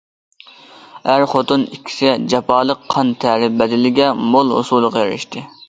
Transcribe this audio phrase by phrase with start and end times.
[1.11, 5.49] ئەر- خوتۇن ئىككىسى جاپالىق قان- تەرى بەدىلىگە مول ھوسۇلغا ئېرىشتى.